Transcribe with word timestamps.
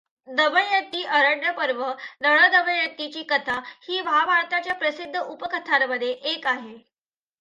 दमयंती 0.27 1.03
अरण्यपर्व 1.07 1.83
नळदमयंतीची 2.21 3.23
कथा 3.23 3.59
ही 3.83 4.01
महाभारताच्या 4.01 4.73
प्रसिद्ध 4.75 5.19
उपकथांमध्ये 5.19 6.11
एक 6.11 6.47
आहे. 6.47 6.77